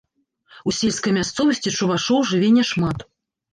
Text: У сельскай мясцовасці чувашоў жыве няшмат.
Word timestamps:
У 0.71 0.73
сельскай 0.77 1.13
мясцовасці 1.19 1.75
чувашоў 1.77 2.19
жыве 2.33 2.53
няшмат. 2.59 3.09